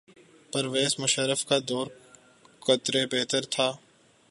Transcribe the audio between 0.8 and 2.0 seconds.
مشرف کا دور